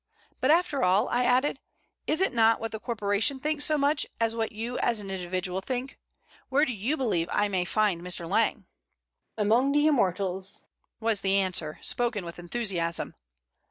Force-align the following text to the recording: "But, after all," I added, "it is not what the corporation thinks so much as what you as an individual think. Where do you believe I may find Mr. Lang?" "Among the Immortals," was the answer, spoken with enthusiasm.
"But, 0.39 0.49
after 0.49 0.81
all," 0.81 1.07
I 1.09 1.25
added, 1.25 1.59
"it 2.07 2.19
is 2.19 2.27
not 2.31 2.59
what 2.59 2.71
the 2.71 2.79
corporation 2.79 3.39
thinks 3.39 3.65
so 3.65 3.77
much 3.77 4.07
as 4.19 4.35
what 4.35 4.51
you 4.51 4.79
as 4.79 4.99
an 4.99 5.11
individual 5.11 5.61
think. 5.61 5.99
Where 6.49 6.65
do 6.65 6.73
you 6.73 6.97
believe 6.97 7.29
I 7.31 7.47
may 7.47 7.65
find 7.65 8.01
Mr. 8.01 8.27
Lang?" 8.27 8.65
"Among 9.37 9.73
the 9.73 9.85
Immortals," 9.85 10.65
was 10.99 11.21
the 11.21 11.35
answer, 11.35 11.77
spoken 11.83 12.25
with 12.25 12.39
enthusiasm. 12.39 13.13